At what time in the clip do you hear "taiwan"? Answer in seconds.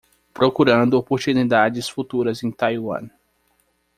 2.49-3.07